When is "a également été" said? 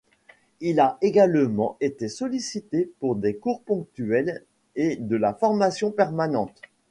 0.79-2.09